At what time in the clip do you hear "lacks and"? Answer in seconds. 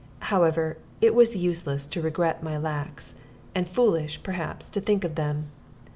2.57-3.69